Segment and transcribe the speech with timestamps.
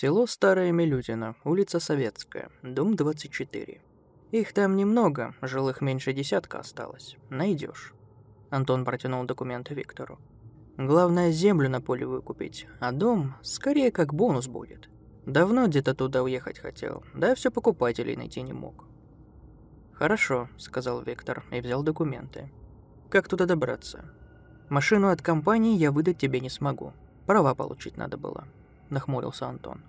[0.00, 3.82] Село Старая Милютина, улица Советская, дом 24.
[4.30, 7.18] Их там немного, жилых меньше десятка осталось.
[7.28, 7.92] Найдешь.
[8.48, 10.18] Антон протянул документы Виктору.
[10.78, 14.88] Главное, землю на поле выкупить, а дом скорее как бонус будет.
[15.26, 18.86] Давно где-то туда уехать хотел, да все покупателей найти не мог.
[19.92, 22.50] «Хорошо»,— сказал Виктор и взял документы.
[23.10, 24.10] «Как туда добраться?»
[24.70, 26.94] «Машину от компании я выдать тебе не смогу.
[27.26, 28.48] Права получить надо было»,—
[28.90, 29.82] нахмурился Антон.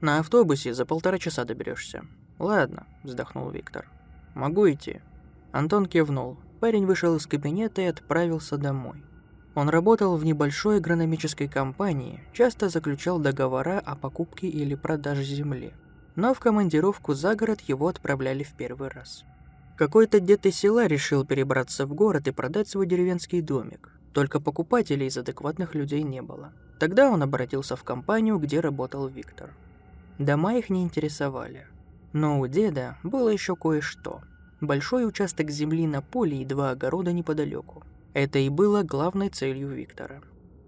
[0.00, 2.04] «На автобусе за полтора часа доберешься.
[2.38, 3.88] «Ладно»,— вздохнул Виктор.
[4.34, 5.00] «Могу идти».
[5.52, 6.38] Антон кивнул.
[6.60, 9.02] Парень вышел из кабинета и отправился домой.
[9.54, 15.72] Он работал в небольшой агрономической компании, часто заключал договора о покупке или продаже земли.
[16.14, 19.24] Но в командировку за город его отправляли в первый раз.
[19.76, 23.92] Какой-то дед из села решил перебраться в город и продать свой деревенский домик.
[24.12, 26.52] Только покупателей из адекватных людей не было.
[26.78, 29.50] Тогда он обратился в компанию, где работал Виктор.
[30.18, 31.66] Дома их не интересовали.
[32.12, 34.20] Но у деда было еще кое-что.
[34.60, 37.84] Большой участок земли на поле и два огорода неподалеку.
[38.14, 40.20] Это и было главной целью Виктора.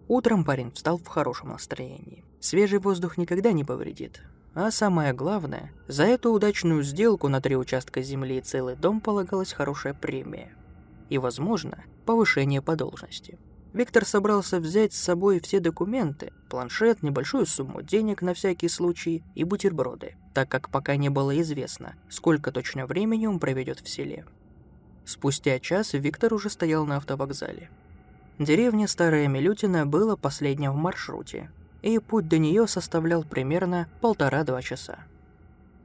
[0.09, 2.25] Утром парень встал в хорошем настроении.
[2.41, 4.23] Свежий воздух никогда не повредит.
[4.55, 9.53] А самое главное, за эту удачную сделку на три участка земли и целый дом полагалась
[9.53, 10.53] хорошая премия.
[11.09, 13.39] И, возможно, повышение по должности.
[13.73, 19.45] Виктор собрался взять с собой все документы, планшет, небольшую сумму денег на всякий случай и
[19.45, 24.27] бутерброды, так как пока не было известно, сколько точно времени он проведет в селе.
[25.05, 27.71] Спустя час Виктор уже стоял на автовокзале.
[28.41, 31.51] Деревня Старая Милютина была последним в маршруте,
[31.83, 35.05] и путь до нее составлял примерно полтора-два часа.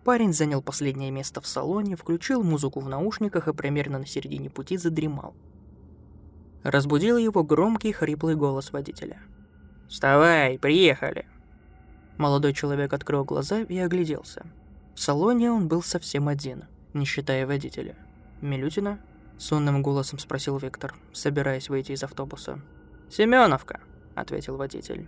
[0.03, 4.77] Парень занял последнее место в салоне, включил музыку в наушниках и примерно на середине пути
[4.77, 5.35] задремал.
[6.65, 9.19] Разбудил его громкий хриплый голос водителя.
[9.87, 11.27] «Вставай, приехали!»
[12.17, 14.47] Молодой человек открыл глаза и огляделся.
[14.95, 16.63] В салоне он был совсем один,
[16.95, 17.95] не считая водителя.
[18.41, 18.97] «Милютина?»
[19.37, 22.59] Сонным голосом спросил Виктор, собираясь выйти из автобуса.
[23.11, 23.79] «Семеновка»,—
[24.15, 25.07] ответил водитель.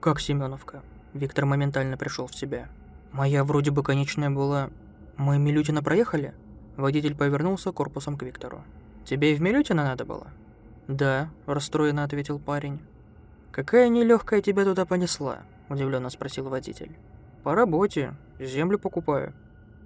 [0.00, 2.70] «Как Семеновка?» Виктор моментально пришел в себя.
[3.12, 4.70] «Моя вроде бы конечная была...
[5.18, 6.32] Мы Милютина проехали?»
[6.78, 8.64] Водитель повернулся корпусом к Виктору.
[9.04, 10.28] «Тебе и в Милютина надо было?»
[10.88, 12.80] «Да»,— расстроенно ответил парень.
[13.50, 16.96] «Какая нелегкая тебя туда понесла?»— удивленно спросил водитель.
[17.42, 18.14] «По работе.
[18.38, 19.34] Землю покупаю».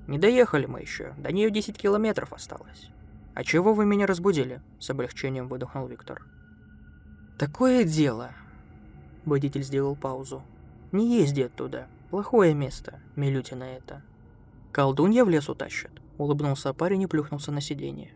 [0.07, 1.15] «Не доехали мы еще.
[1.19, 2.91] До нее 10 километров осталось».
[3.35, 6.23] «А чего вы меня разбудили?»— с облегчением выдохнул Виктор.
[7.39, 8.33] «Такое дело!»
[9.25, 10.43] Водитель сделал паузу.
[10.93, 11.87] «Не езди оттуда.
[12.11, 13.01] Плохое место.
[13.17, 14.03] Милютина это».
[14.73, 18.13] «Колдунья в лес утащит»,— улыбнулся парень и плюхнулся на сиденье.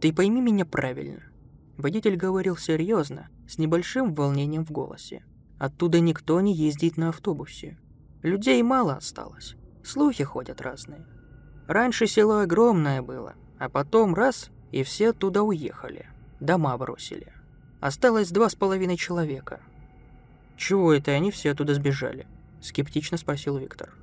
[0.00, 1.22] «Ты пойми меня правильно».
[1.76, 5.24] Водитель говорил серьезно, с небольшим волнением в голосе.
[5.58, 7.78] «Оттуда никто не ездит на автобусе.
[8.22, 9.56] Людей мало осталось.
[9.84, 11.06] Слухи ходят разные.
[11.66, 16.08] Раньше село огромное было, а потом раз, и все оттуда уехали.
[16.40, 17.32] Дома бросили.
[17.80, 19.60] Осталось два с половиной человека.
[20.56, 22.26] «Чего это они все оттуда сбежали?»–
[22.60, 23.94] скептично спросил Виктор.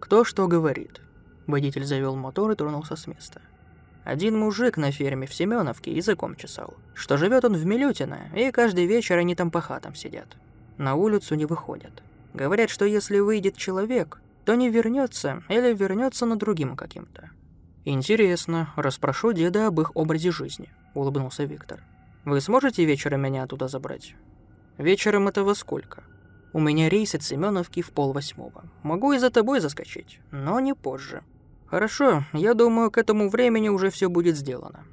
[0.00, 1.00] «Кто что говорит?»
[1.46, 3.40] Водитель завел мотор и тронулся с места.
[4.08, 8.86] Один мужик на ферме в Семеновке языком чесал, что живет он в Милютино, и каждый
[8.86, 10.28] вечер они там по хатам сидят.
[10.78, 12.02] На улицу не выходят.
[12.32, 17.28] Говорят, что если выйдет человек, то не вернется или вернется на другим каким-то.
[17.84, 21.84] «Интересно, расспрошу деда об их образе жизни»,— улыбнулся Виктор.
[22.24, 24.14] «Вы сможете вечером меня оттуда забрать?»
[24.78, 26.02] «Вечером это во сколько?»
[26.54, 28.64] «У меня рейс от Семеновки в полвосьмого.
[28.82, 31.22] Могу и за тобой заскочить, но не позже».
[31.70, 34.84] «Хорошо, я думаю, к этому времени уже все будет сделано».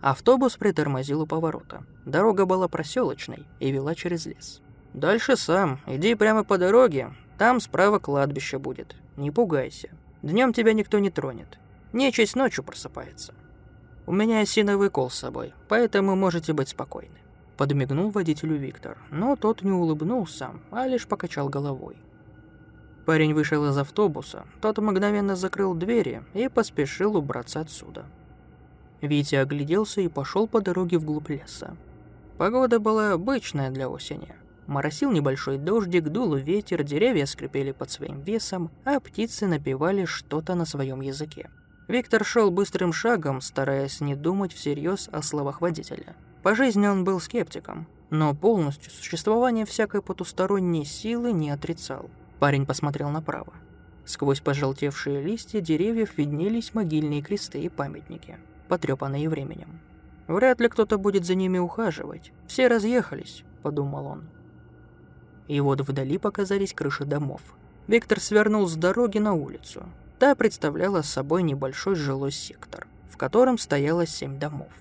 [0.00, 1.84] Автобус притормозил у поворота.
[2.06, 4.62] Дорога была проселочной и вела через лес.
[4.94, 8.96] «Дальше сам, иди прямо по дороге, там справа кладбище будет.
[9.16, 9.90] Не пугайся.
[10.22, 11.58] Днем тебя никто не тронет.
[11.92, 13.34] Нечисть ночью просыпается.
[14.06, 17.18] У меня осиновый кол с собой, поэтому можете быть спокойны».
[17.56, 21.96] Подмигнул водителю Виктор, но тот не улыбнулся, а лишь покачал головой.
[23.06, 28.06] Парень вышел из автобуса, тот мгновенно закрыл двери и поспешил убраться отсюда.
[29.02, 31.76] Витя огляделся и пошел по дороге вглубь леса.
[32.38, 34.34] Погода была обычная для осени.
[34.66, 40.64] Моросил небольшой дождик, дул ветер, деревья скрипели под своим весом, а птицы напевали что-то на
[40.64, 41.50] своем языке.
[41.86, 46.16] Виктор шел быстрым шагом, стараясь не думать всерьез о словах водителя.
[46.42, 52.08] По жизни он был скептиком, но полностью существование всякой потусторонней силы не отрицал.
[52.38, 53.52] Парень посмотрел направо.
[54.04, 58.38] Сквозь пожелтевшие листья деревьев виднелись могильные кресты и памятники,
[58.68, 59.80] потрепанные временем.
[60.26, 62.32] «Вряд ли кто-то будет за ними ухаживать.
[62.46, 64.24] Все разъехались»,— подумал он.
[65.48, 67.40] И вот вдали показались крыши домов.
[67.86, 69.84] Виктор свернул с дороги на улицу.
[70.18, 74.72] Та представляла собой небольшой жилой сектор, в котором стояло семь домов.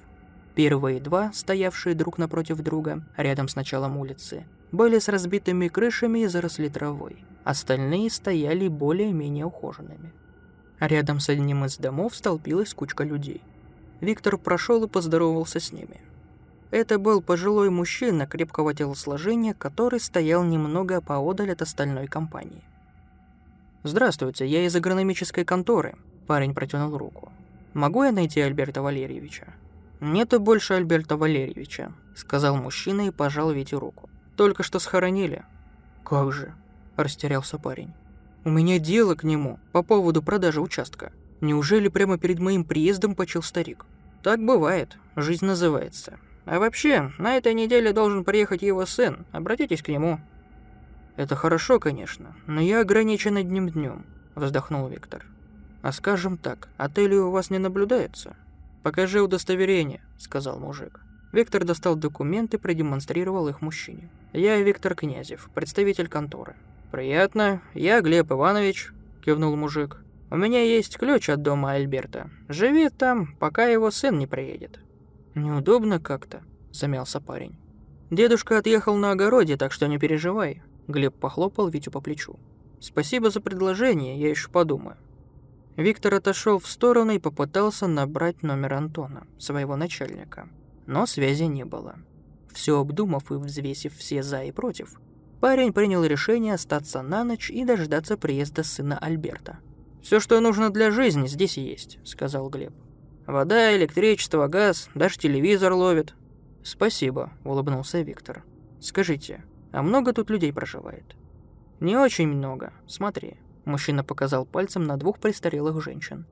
[0.56, 6.28] Первые два, стоявшие друг напротив друга, рядом с началом улицы, были с разбитыми крышами и
[6.28, 7.24] заросли травой.
[7.44, 10.12] Остальные стояли более-менее ухоженными.
[10.80, 13.42] Рядом с одним из домов столпилась кучка людей.
[14.02, 16.02] Виктор прошел и поздоровался с ними.
[16.72, 22.64] Это был пожилой мужчина крепкого телосложения, который стоял немного поодаль от остальной компании.
[23.84, 25.96] «Здравствуйте, я из агрономической конторы»,–
[26.28, 27.32] парень протянул руку.
[27.76, 29.54] «Могу я найти Альберта Валерьевича?»
[30.00, 34.10] «Нету больше Альберта Валерьевича»,— сказал мужчина и пожал Вите руку.
[34.36, 35.44] «Только что схоронили».
[36.04, 36.54] «Как же?»—
[36.96, 37.94] растерялся парень.
[38.44, 41.12] «У меня дело к нему по поводу продажи участка.
[41.42, 43.86] Неужели прямо перед моим приездом почил старик?»
[44.22, 46.18] «Так бывает, жизнь называется.
[46.46, 50.20] А вообще, на этой неделе должен приехать его сын, обратитесь к нему».
[51.16, 55.26] «Это хорошо, конечно, но я ограничен одним днем»,— вздохнул Виктор.
[55.82, 58.36] «А скажем так, отели у вас не наблюдается?»
[58.82, 61.00] «Покажи удостоверение»,— сказал мужик.
[61.34, 64.10] Виктор достал документы продемонстрировал их мужчине.
[64.34, 66.56] «Я Виктор Князев, представитель конторы».
[66.92, 67.64] «Приятно.
[67.74, 68.94] Я Глеб Иванович»,—
[69.26, 69.98] кивнул мужик.
[70.30, 72.30] «У меня есть ключ от дома Альберта.
[72.50, 74.80] Живи там, пока его сын не приедет».
[75.34, 77.58] «Неудобно как-то»,— замялся парень.
[78.12, 80.62] «Дедушка отъехал на огороде, так что не переживай».
[80.88, 82.38] Глеб похлопал Витю по плечу.
[82.80, 84.98] «Спасибо за предложение, я еще подумаю».
[85.78, 90.48] Виктор отошел в сторону и попытался набрать номер Антона, своего начальника.
[90.86, 91.96] Но связи не было.
[92.52, 95.00] Все обдумав и взвесив все «за» и «против»,
[95.40, 99.60] парень принял решение остаться на ночь и дождаться приезда сына Альберта.
[100.02, 102.74] «Все, что нужно для жизни, здесь есть»,— сказал Глеб.
[103.26, 106.14] «Вода, электричество, газ, даже телевизор ловит».
[106.64, 108.44] «Спасибо»,— улыбнулся Виктор.
[108.80, 111.16] «Скажите, а много тут людей проживает?»
[111.80, 112.74] «Не очень много.
[112.88, 113.38] Смотри.
[113.66, 116.26] Мужчина показал пальцем на двух престарелых женщин.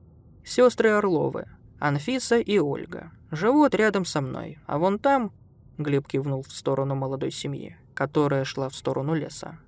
[0.44, 1.46] Сестры Орловы,
[1.82, 3.10] Анфиса и Ольга.
[3.32, 5.32] Живут рядом со мной, а вон там...»
[5.78, 9.58] Глеб кивнул в сторону молодой семьи, которая шла в сторону леса.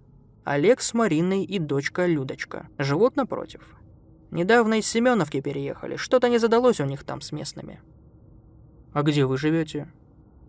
[0.44, 3.62] Олег с Мариной и дочка Людочка живут напротив.
[4.30, 7.80] Недавно из Семеновки переехали, что-то не задалось у них там с местными.
[8.92, 9.88] «А где вы живете?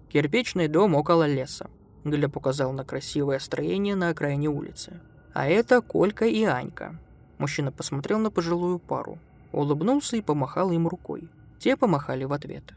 [0.10, 1.72] «Кирпичный дом около леса»,—
[2.04, 5.02] Глеб указал на красивое строение на окраине улицы.
[5.34, 7.00] «А это Колька и Анька.
[7.40, 9.18] Мужчина посмотрел на пожилую пару,
[9.52, 11.28] улыбнулся и помахал им рукой.
[11.60, 12.74] Те помахали в ответ.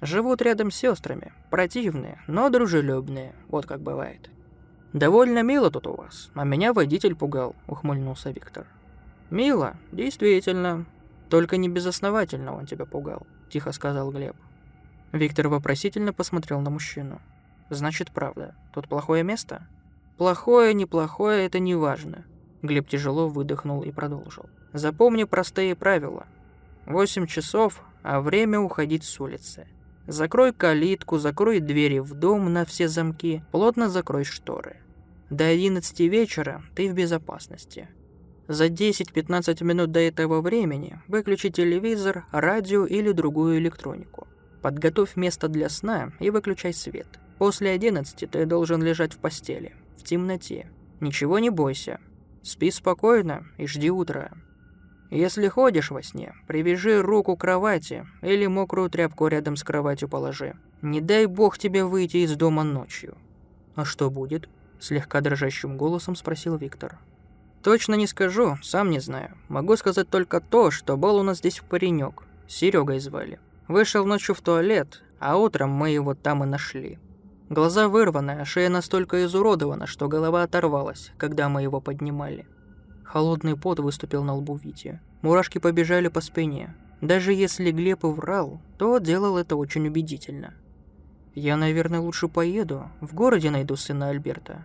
[0.00, 4.30] Живут рядом с сестрами, противные, но дружелюбные, вот как бывает.
[4.92, 8.66] «Довольно мило тут у вас, а меня водитель пугал»,— ухмыльнулся Виктор.
[9.30, 10.86] «Мило, действительно.
[11.28, 14.36] Только не безосновательно он тебя пугал»,— тихо сказал Глеб.
[15.12, 17.20] Виктор вопросительно посмотрел на мужчину.
[17.68, 18.54] «Значит, правда.
[18.72, 19.66] Тут плохое место?»
[20.16, 22.24] «Плохое, неплохое— это не важно.
[22.62, 24.46] Глеб тяжело выдохнул и продолжил.
[24.72, 26.26] «Запомни простые правила.
[26.86, 29.66] Восемь часов, а время уходить с улицы.
[30.06, 34.78] Закрой калитку, закрой двери в дом на все замки, плотно закрой шторы.
[35.28, 37.86] До 11 вечера ты в безопасности.
[38.46, 44.26] За 10-15 минут до этого времени выключи телевизор, радио или другую электронику.
[44.62, 47.20] Подготовь место для сна и выключай свет.
[47.36, 50.70] После 11 ты должен лежать в постели, в темноте.
[51.00, 52.00] Ничего не бойся,
[52.42, 54.30] Спи спокойно и жди утра.
[55.10, 60.54] Если ходишь во сне, привяжи руку к кровати или мокрую тряпку рядом с кроватью положи.
[60.82, 63.16] Не дай бог тебе выйти из дома ночью.
[63.74, 64.48] А что будет?
[64.80, 66.98] Слегка дрожащим голосом спросил Виктор.
[67.62, 69.36] Точно не скажу, сам не знаю.
[69.48, 72.24] Могу сказать только то, что был у нас здесь паренек.
[72.46, 73.40] Серегой звали.
[73.66, 76.98] Вышел ночью в туалет, а утром мы его там и нашли.
[77.48, 82.46] Глаза вырваны, а шея настолько изуродована, что голова оторвалась, когда мы его поднимали.
[83.08, 85.00] Холодный пот выступил на лбу Вити.
[85.22, 86.74] Мурашки побежали по спине.
[87.00, 90.52] Даже если Глеб и врал, то делал это очень убедительно.
[91.34, 92.90] «Я, наверное, лучше поеду.
[93.00, 94.62] В городе найду сына Альберта».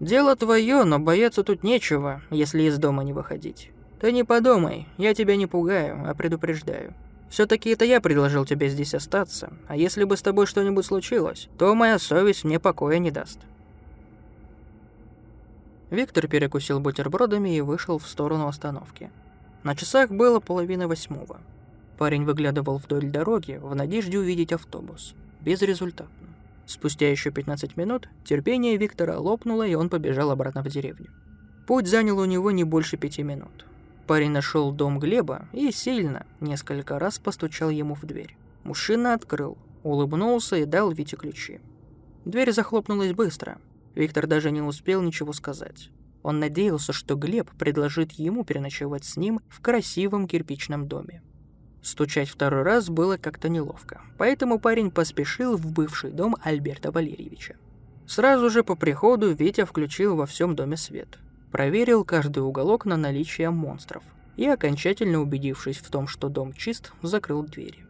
[0.00, 3.70] «Дело твое, но бояться тут нечего, если из дома не выходить.
[4.00, 6.94] Ты не подумай, я тебя не пугаю, а предупреждаю.
[7.28, 11.74] Все-таки это я предложил тебе здесь остаться, а если бы с тобой что-нибудь случилось, то
[11.74, 13.40] моя совесть мне покоя не даст».
[15.90, 19.10] Виктор перекусил бутербродами и вышел в сторону остановки.
[19.62, 21.40] На часах было половина восьмого.
[21.96, 25.14] Парень выглядывал вдоль дороги в надежде увидеть автобус.
[25.40, 26.28] Безрезультатно.
[26.66, 31.10] Спустя еще 15 минут терпение Виктора лопнуло, и он побежал обратно в деревню.
[31.66, 33.64] Путь занял у него не больше пяти минут.
[34.06, 38.36] Парень нашел дом Глеба и сильно, несколько раз постучал ему в дверь.
[38.64, 41.60] Мужчина открыл, улыбнулся и дал Вите ключи.
[42.24, 43.58] Дверь захлопнулась быстро.
[43.96, 45.90] Виктор даже не успел ничего сказать.
[46.22, 51.22] Он надеялся, что Глеб предложит ему переночевать с ним в красивом кирпичном доме.
[51.82, 57.56] Стучать второй раз было как-то неловко, поэтому парень поспешил в бывший дом Альберта Валерьевича.
[58.06, 61.18] Сразу же по приходу Витя включил во всем доме свет.
[61.50, 64.02] Проверил каждый уголок на наличие монстров
[64.36, 67.86] и, окончательно убедившись в том, что дом чист, закрыл двери.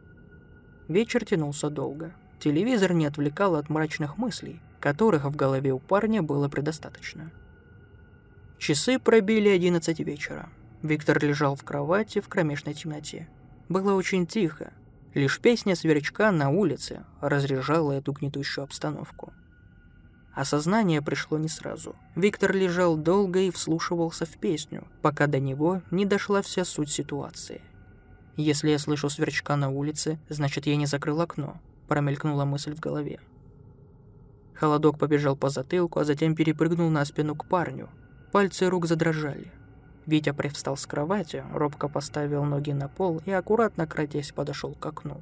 [0.88, 2.14] Вечер тянулся долго.
[2.38, 7.32] Телевизор не отвлекал от мрачных мыслей, которых в голове у парня было предостаточно.
[8.56, 10.48] Часы пробили 11 вечера.
[10.80, 13.28] Виктор лежал в кровати в кромешной темноте.
[13.68, 14.72] Было очень тихо.
[15.12, 19.32] Лишь песня сверчка на улице разряжала эту гнетущую обстановку.
[20.32, 21.96] Осознание пришло не сразу.
[22.14, 27.60] Виктор лежал долго и вслушивался в песню, пока до него не дошла вся суть ситуации.
[28.36, 33.18] «Если я слышу сверчка на улице, значит, я не закрыл окно»,– промелькнула мысль в голове.
[34.58, 37.90] Холодок побежал по затылку, а затем перепрыгнул на спину к парню.
[38.32, 39.52] Пальцы рук задрожали.
[40.06, 45.20] Витя привстал с кровати, робко поставил ноги на пол и, аккуратно крадясь, подошел к окну.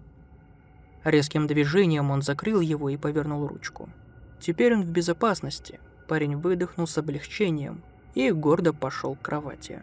[1.04, 3.88] Резким движением он закрыл его и повернул ручку.
[4.40, 5.80] Теперь он в безопасности.
[6.06, 7.82] Парень выдохнул с облегчением
[8.14, 9.82] и гордо пошел к кровати.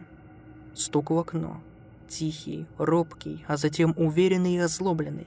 [0.74, 1.60] Стук в окно.
[2.08, 5.26] Тихий, робкий, а затем уверенный и озлобленный.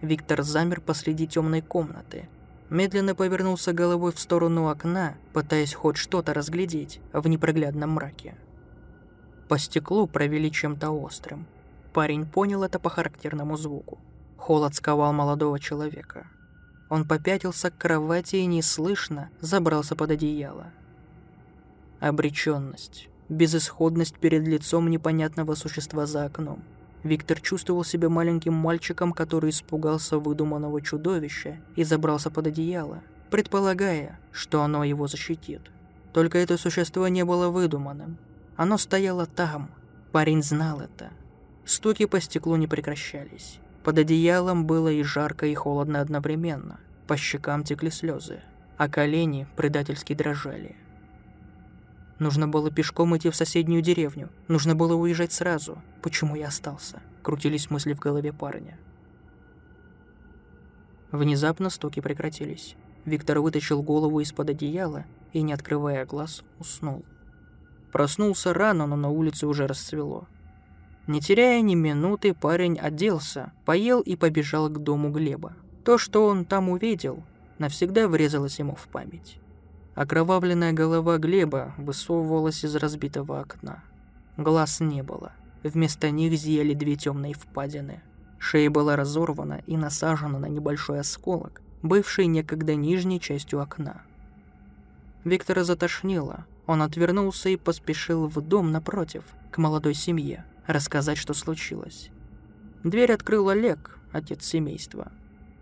[0.00, 2.28] Виктор замер посреди темной комнаты.
[2.70, 8.36] Медленно повернулся головой в сторону окна, пытаясь хоть что-то разглядеть в непроглядном мраке.
[9.48, 11.46] По стеклу провели чем-то острым.
[11.92, 13.98] Парень понял это по характерному звуку.
[14.36, 16.28] Холод сковал молодого человека.
[16.88, 20.66] Он попятился к кровати и неслышно забрался под одеяло.
[21.98, 26.62] Обреченность, безысходность перед лицом непонятного существа за окном.
[27.02, 34.62] Виктор чувствовал себя маленьким мальчиком, который испугался выдуманного чудовища и забрался под одеяло, предполагая, что
[34.62, 35.62] оно его защитит.
[36.12, 38.18] Только это существо не было выдуманным.
[38.56, 39.70] Оно стояло там.
[40.12, 41.10] Парень знал это.
[41.64, 43.60] Стуки по стеклу не прекращались.
[43.84, 46.80] Под одеялом было и жарко, и холодно одновременно.
[47.06, 48.40] По щекам текли слезы,
[48.76, 50.76] а колени предательски дрожали.
[52.20, 54.28] Нужно было пешком идти в соседнюю деревню.
[54.46, 55.82] Нужно было уезжать сразу.
[56.02, 57.00] Почему я остался?
[57.22, 58.78] Крутились мысли в голове парня.
[61.10, 62.76] Внезапно стуки прекратились.
[63.06, 67.06] Виктор вытащил голову из-под одеяла и, не открывая глаз, уснул.
[67.90, 70.28] Проснулся рано, но на улице уже расцвело.
[71.06, 75.56] Не теряя ни минуты, парень оделся, поел и побежал к дому Глеба.
[75.86, 77.24] То, что он там увидел,
[77.56, 79.39] навсегда врезалось ему в память.
[80.00, 83.84] Окровавленная голова Глеба высовывалась из разбитого окна.
[84.38, 85.32] Глаз не было.
[85.62, 88.00] Вместо них зияли две темные впадины.
[88.38, 94.00] Шея была разорвана и насажена на небольшой осколок, бывший некогда нижней частью окна.
[95.24, 102.08] Виктора затошнило, он отвернулся и поспешил в дом напротив, к молодой семье, рассказать, что случилось.
[102.84, 105.12] Дверь открыл Олег, отец семейства.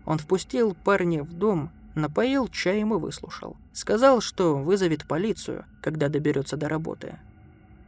[0.05, 3.57] Он впустил парня в дом, напоил чаем и выслушал.
[3.73, 7.19] Сказал, что вызовет полицию, когда доберется до работы.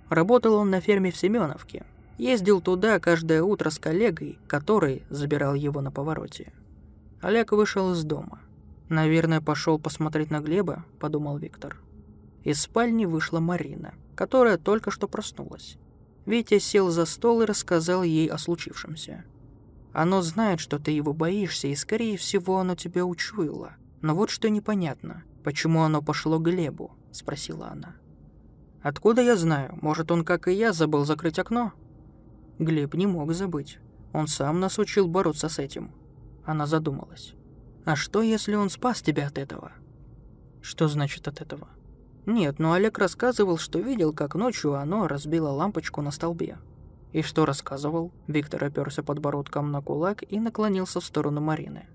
[0.10, 1.86] Работал он на ферме в Семеновке.
[2.17, 6.53] Ездил туда каждое утро с коллегой, который забирал его на повороте.
[7.22, 8.39] Олег вышел из дома.
[8.89, 11.77] «Наверное, пошел посмотреть на Глеба»,— подумал Виктор.
[12.43, 15.77] Из спальни вышла Марина, которая только что проснулась.
[16.25, 19.24] Витя сел за стол и рассказал ей о случившемся.
[19.93, 23.74] Оно знает, что ты его боишься, и, скорее всего, оно тебя учуяло.
[24.01, 25.24] Но вот что непонятно.
[25.43, 27.96] Почему оно пошло Глебу?»– спросила она.
[28.81, 29.77] «Откуда я знаю?
[29.81, 31.74] Может, он, как и я, забыл закрыть окно?»
[32.60, 33.79] Глеб не мог забыть.
[34.13, 35.91] Он сам нас учил бороться с этим.
[36.43, 37.34] Она задумалась.
[37.86, 39.72] «А что, если он спас тебя от этого?»
[40.62, 41.70] «Что значит от этого?»
[42.25, 46.60] Нет, но Олег рассказывал, что видел, как ночью оно разбило лампочку на столбе.
[47.13, 48.12] И что рассказывал?
[48.27, 51.88] Виктор оперся подбородком на кулак и наклонился в сторону Марины.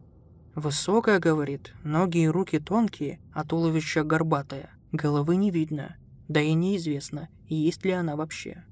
[0.57, 4.71] «Высокая,— говорит,— ноги и руки тонкие, а туловище горбатое.
[4.91, 5.97] Головы не видно.
[6.27, 8.65] Да и неизвестно, есть ли она вообще».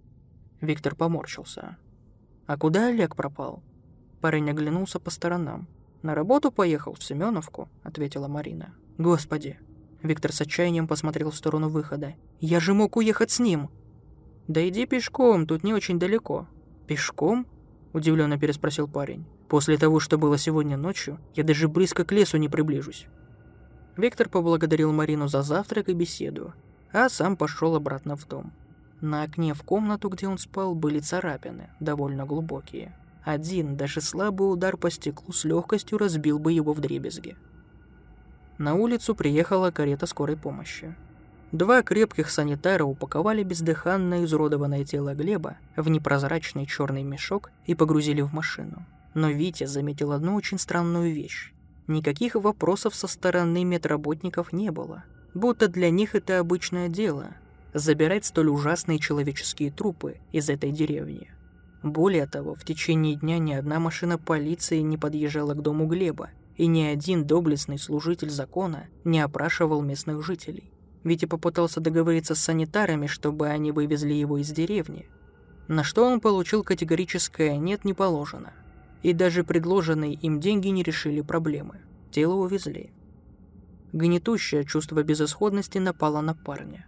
[0.61, 1.77] Виктор поморщился.
[2.47, 3.63] «А куда Олег пропал?»
[4.21, 5.69] Парень оглянулся по сторонам.
[6.03, 8.75] «На работу поехал, в Семеновку»,— ответила Марина.
[8.99, 9.61] «Господи,
[10.05, 12.15] Виктор с отчаянием посмотрел в сторону выхода.
[12.39, 13.71] «Я же мог уехать с ним!»
[14.49, 16.47] «Да иди пешком, тут не очень далеко».
[16.87, 17.47] «Пешком?»–
[17.95, 19.25] удивленно переспросил парень.
[19.55, 23.07] «После того, что было сегодня ночью, я даже близко к лесу не приближусь».
[23.97, 26.53] Виктор поблагодарил Марину за завтрак и беседу,
[26.93, 28.53] а сам пошел обратно в дом.
[29.01, 32.99] На окне в комнату, где он спал, были царапины, довольно глубокие.
[33.23, 37.37] Один, даже слабый удар по стеклу с легкостью разбил бы его в дребезги.
[38.59, 40.97] На улицу приехала карета скорой помощи.
[41.53, 48.35] Два крепких санитара упаковали бездыханное изуродованное тело Глеба в непрозрачный черный мешок и погрузили в
[48.35, 48.85] машину.
[49.15, 51.53] Но Витя заметил одну очень странную вещь.
[51.87, 55.05] Никаких вопросов со стороны медработников не было.
[55.35, 57.37] Будто для них это обычное дело–
[57.75, 61.31] забирать столь ужасные человеческие трупы из этой деревни.
[61.83, 66.67] Более того, в течение дня ни одна машина полиции не подъезжала к дому Глеба, и
[66.67, 70.73] ни один доблестный служитель закона не опрашивал местных жителей.
[71.03, 75.07] Витя попытался договориться с санитарами, чтобы они вывезли его из деревни.
[75.69, 78.55] На что он получил категорическое «нет, не положено».
[79.05, 81.83] И даже предложенные им деньги не решили проблемы.
[82.11, 82.91] Тело увезли.
[83.93, 86.87] Гнетущее чувство безысходности напало на парня.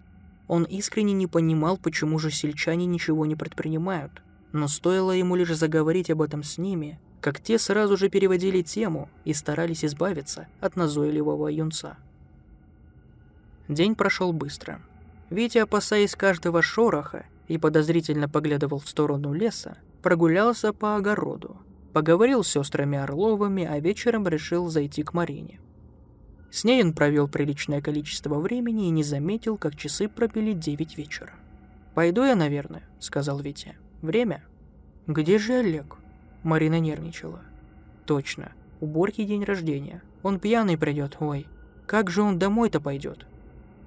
[0.49, 4.23] Он искренне не понимал, почему же сельчане ничего не предпринимают.
[4.52, 9.11] Но стоило ему лишь заговорить об этом с ними, как те сразу же переводили тему
[9.26, 11.99] и старались избавиться от назойливого юнца.
[13.68, 14.80] День прошел быстро.
[15.28, 21.58] Витя, опасаясь каждого шороха и подозрительно поглядывал в сторону леса, прогулялся по огороду,
[21.97, 25.61] поговорил с сестрами Орловыми, а вечером решил зайти к Марине.
[26.50, 31.33] С ней он провел приличное количество времени и не заметил, как часы пробили девять вечера.
[31.95, 33.76] «Пойду я, наверное»,— сказал Витя.
[34.03, 34.45] «Время?»
[35.07, 35.97] «Где же Олег?»
[36.43, 37.41] Марина нервничала.
[38.05, 38.53] «Точно.
[38.81, 40.03] У Борьки день рождения.
[40.23, 41.47] Он пьяный придет, ой.
[41.87, 43.26] Как же он домой-то пойдет?»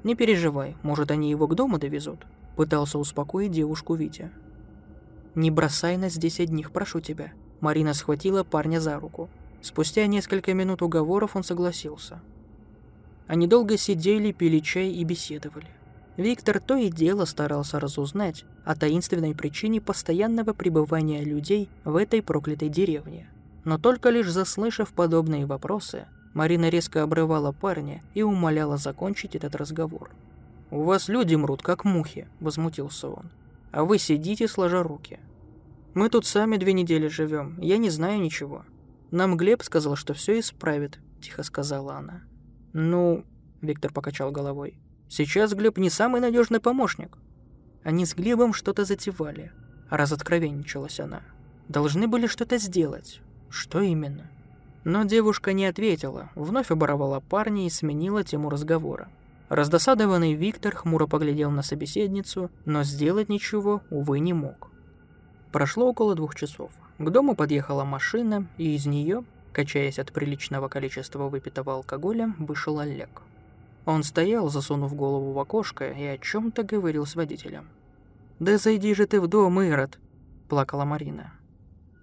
[0.03, 2.25] «Не переживай, может, они его к дому довезут?»
[2.55, 4.31] Пытался успокоить девушку Витя.
[5.35, 7.33] «Не бросай нас здесь одних, прошу тебя».
[7.61, 9.29] Марина схватила парня за руку.
[9.61, 12.21] Спустя несколько минут уговоров он согласился.
[13.27, 15.67] Они долго сидели, пили чай и беседовали.
[16.17, 22.69] Виктор то и дело старался разузнать о таинственной причине постоянного пребывания людей в этой проклятой
[22.69, 23.29] деревне.
[23.63, 30.11] Но только лишь заслышав подобные вопросы, Марина резко обрывала парня и умоляла закончить этот разговор.
[30.71, 33.29] «У вас люди мрут, как мухи»,— возмутился он.
[33.71, 35.19] «А вы сидите, сложа руки.
[35.99, 38.63] Мы тут сами две недели живем, я не знаю ничего.
[39.11, 42.21] Нам Глеб сказал, что все исправит»,— тихо сказала она.
[42.71, 43.25] «Ну...»—
[43.61, 44.79] Виктор покачал головой.
[45.09, 47.17] «Сейчас Глеб не самый надежный помощник».
[47.83, 49.51] Они с Глебом что-то затевали.
[49.89, 51.21] Разоткровенничалась она.
[51.67, 53.19] Должны были что-то сделать.
[53.49, 54.31] Что именно?
[54.85, 59.09] Но девушка не ответила, вновь оборовала парня и сменила тему разговора.
[59.49, 64.68] Раздосадованный Виктор хмуро поглядел на собеседницу, но сделать ничего, увы, не мог.
[65.51, 66.71] Прошло около двух часов.
[66.97, 73.21] К дому подъехала машина, и из нее, качаясь от приличного количества выпитого алкоголя, вышел Олег.
[73.85, 77.67] Он стоял, засунув голову в окошко, и о чем-то говорил с водителем.
[78.39, 79.97] «Да зайди же ты в дом, Ирод!»–
[80.49, 81.33] плакала Марина.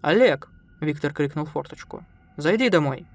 [0.03, 2.05] «Олег!»– Виктор крикнул форточку.
[2.37, 3.07] Зайди домой».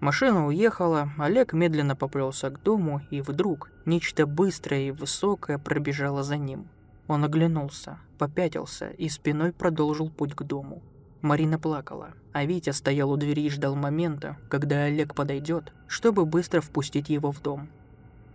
[0.00, 6.36] Машина уехала, Олег медленно поплелся к дому, и вдруг нечто быстрое и высокое пробежало за
[6.36, 6.68] ним.
[7.12, 10.82] Он оглянулся, попятился и спиной продолжил путь к дому.
[11.20, 16.62] Марина плакала, а Витя стоял у двери и ждал момента, когда Олег подойдет, чтобы быстро
[16.62, 17.68] впустить его в дом.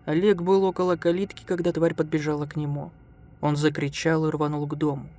[0.05, 2.91] Олег был около калитки, когда тварь подбежала к нему.
[3.41, 5.09] Он закричал и рванул к дому.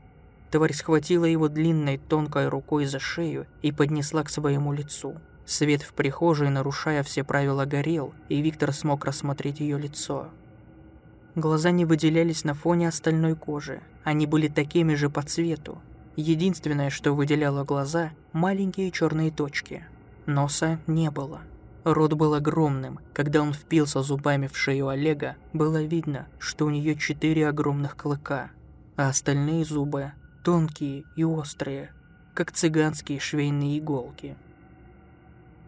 [0.52, 5.16] Тварь схватила его длинной тонкой рукой за шею и поднесла к своему лицу.
[5.46, 10.28] Свет в прихожей, нарушая все правила, горел, и Виктор смог рассмотреть ее лицо.
[11.38, 13.80] Глаза не выделялись на фоне остальной кожи.
[14.02, 15.80] Они были такими же по цвету.
[16.16, 19.86] Единственное, что выделяло глаза– маленькие черные точки.
[20.26, 21.42] Носа не было.
[21.84, 22.98] Рот был огромным.
[23.12, 28.50] Когда он впился зубами в шею Олега, было видно, что у нее четыре огромных клыка,
[28.96, 30.10] а остальные зубы
[30.42, 31.92] тонкие и острые,
[32.34, 34.36] как цыганские швейные иголки.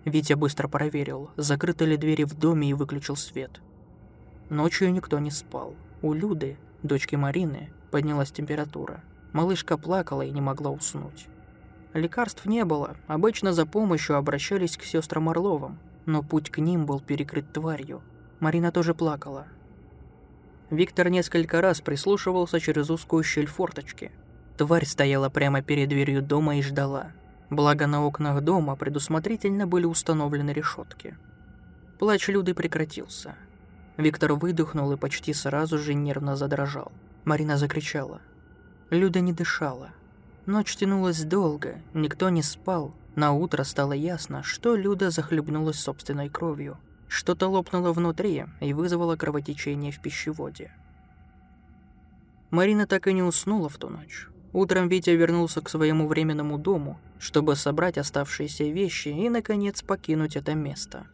[0.04, 3.60] Витя быстро проверил, закрыты ли двери в доме и выключил свет.
[4.50, 5.74] Ночью никто не спал.
[6.02, 9.02] У Люды, дочки Марины, поднялась температура.
[9.32, 11.28] Малышка плакала и не могла уснуть.
[11.94, 17.00] Лекарств не было, обычно за помощью обращались к сестрам Орловым, но путь к ним был
[17.00, 18.02] перекрыт тварью.
[18.40, 19.46] Марина тоже плакала.
[20.68, 24.12] Виктор несколько раз прислушивался через узкую щель форточки–
[24.60, 27.12] Тварь стояла прямо перед дверью дома и ждала.
[27.48, 31.16] Благо на окнах дома предусмотрительно были установлены решетки.
[31.98, 33.36] Плач Люды прекратился.
[34.00, 36.90] Виктор выдохнул и почти сразу же нервно задрожал.
[37.24, 38.20] Марина закричала.
[38.88, 39.90] Люда не дышала.
[40.46, 42.94] Ночь тянулась долго, никто не спал.
[43.14, 46.78] На утро стало ясно, что Люда захлебнулась собственной кровью.
[47.08, 50.72] Что-то лопнуло внутри и вызвало кровотечение в пищеводе.
[52.50, 54.28] Марина так и не уснула в ту ночь.
[54.52, 60.54] Утром Витя вернулся к своему временному дому, чтобы собрать оставшиеся вещи и, наконец, покинуть это
[60.54, 61.06] место.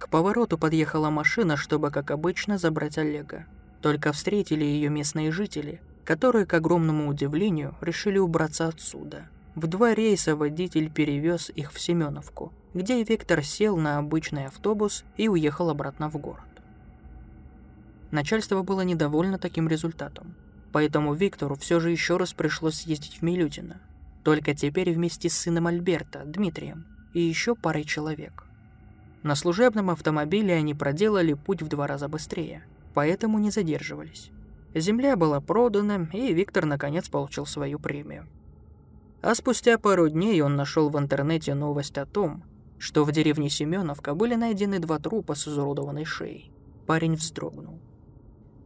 [0.00, 3.44] К повороту подъехала машина, чтобы, как обычно, забрать Олега.
[3.82, 9.28] Только встретили ее местные жители, которые, к огромному удивлению, решили убраться отсюда.
[9.54, 15.28] В два рейса водитель перевез их в Семеновку, где Виктор сел на обычный автобус и
[15.28, 16.48] уехал обратно в город.
[18.10, 20.34] Начальство было недовольно таким результатом,
[20.72, 23.82] поэтому Виктору все же еще раз пришлось съездить в Милютино,
[24.24, 28.46] только теперь вместе с сыном Альберта, Дмитрием, и еще парой человек.
[29.22, 34.30] На служебном автомобиле они проделали путь в два раза быстрее, поэтому не задерживались.
[34.74, 38.26] Земля была продана, и Виктор наконец получил свою премию.
[39.20, 42.44] А спустя пару дней он нашел в интернете новость о том,
[42.78, 46.50] что в деревне Семеновка были найдены два трупа с изуродованной шеей.
[46.86, 47.78] Парень вздрогнул.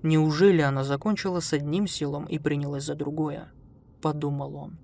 [0.02, 3.48] Неужели она закончила с одним силом и принялась за другое?
[4.00, 4.78] Подумал он.